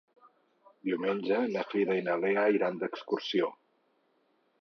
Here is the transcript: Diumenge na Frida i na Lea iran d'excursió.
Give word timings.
Diumenge 0.87 1.41
na 1.51 1.65
Frida 1.73 1.97
i 1.99 2.05
na 2.07 2.15
Lea 2.23 2.45
iran 2.55 2.81
d'excursió. 2.85 3.51